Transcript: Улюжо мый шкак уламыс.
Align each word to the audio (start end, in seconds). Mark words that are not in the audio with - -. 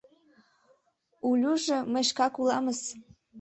Улюжо 1.27 1.77
мый 1.91 2.03
шкак 2.09 2.33
уламыс. 2.41 2.81